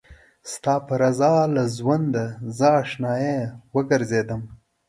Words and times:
ستا 0.51 0.73
په 0.87 0.93
رضا 1.01 1.33
له 1.55 1.63
ژونده 1.77 2.25
زه 2.57 2.67
اشنايه 2.81 3.39
وګرځېدم 3.75 4.41